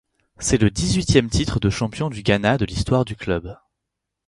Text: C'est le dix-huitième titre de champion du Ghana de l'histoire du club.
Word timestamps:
C'est 0.39 0.59
le 0.59 0.71
dix-huitième 0.71 1.29
titre 1.29 1.59
de 1.59 1.69
champion 1.69 2.09
du 2.09 2.23
Ghana 2.23 2.57
de 2.57 2.65
l'histoire 2.65 3.05
du 3.05 3.15
club. 3.15 3.55